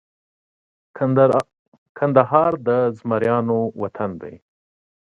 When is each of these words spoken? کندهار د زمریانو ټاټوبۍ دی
کندهار 1.99 2.51
د 2.67 2.69
زمریانو 2.97 3.59
ټاټوبۍ 3.79 4.15
دی 4.21 4.35